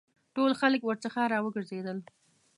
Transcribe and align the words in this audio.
ټول 0.35 0.51
خلک 0.61 0.81
ورڅخه 0.85 1.23
را 1.31 1.39
وګرځېدل. 1.45 1.97